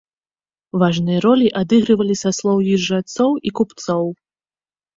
Важныя 0.83 1.19
ролі 1.25 1.47
адыгрывалі 1.61 2.15
саслоўі 2.23 2.73
жрацоў 2.89 3.31
і 3.51 3.57
купцоў. 3.63 4.05